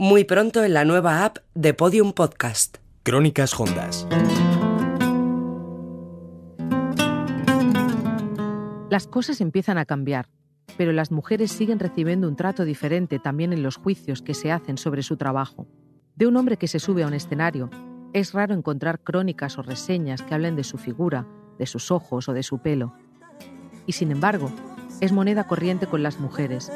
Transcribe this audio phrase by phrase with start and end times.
[0.00, 2.76] Muy pronto en la nueva app de Podium Podcast.
[3.02, 4.06] Crónicas Hondas.
[8.90, 10.28] Las cosas empiezan a cambiar,
[10.76, 14.78] pero las mujeres siguen recibiendo un trato diferente también en los juicios que se hacen
[14.78, 15.66] sobre su trabajo.
[16.14, 17.68] De un hombre que se sube a un escenario,
[18.12, 21.26] es raro encontrar crónicas o reseñas que hablen de su figura,
[21.58, 22.94] de sus ojos o de su pelo.
[23.84, 24.52] Y sin embargo,
[25.00, 26.70] es moneda corriente con las mujeres.